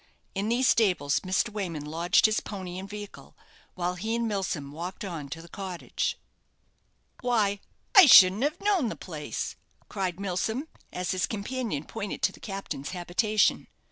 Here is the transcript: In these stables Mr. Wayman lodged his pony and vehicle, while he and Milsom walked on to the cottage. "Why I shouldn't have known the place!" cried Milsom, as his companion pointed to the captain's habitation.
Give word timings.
In 0.33 0.49
these 0.49 0.67
stables 0.67 1.19
Mr. 1.19 1.49
Wayman 1.49 1.85
lodged 1.85 2.25
his 2.25 2.39
pony 2.39 2.79
and 2.79 2.89
vehicle, 2.89 3.35
while 3.75 3.93
he 3.93 4.15
and 4.15 4.27
Milsom 4.27 4.71
walked 4.71 5.05
on 5.05 5.29
to 5.29 5.43
the 5.43 5.47
cottage. 5.47 6.17
"Why 7.21 7.59
I 7.95 8.07
shouldn't 8.07 8.41
have 8.41 8.59
known 8.59 8.89
the 8.89 8.95
place!" 8.95 9.55
cried 9.89 10.19
Milsom, 10.19 10.67
as 10.91 11.11
his 11.11 11.27
companion 11.27 11.83
pointed 11.83 12.23
to 12.23 12.31
the 12.31 12.39
captain's 12.39 12.89
habitation. 12.89 13.67